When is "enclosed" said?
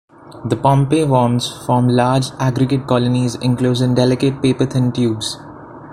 3.35-3.83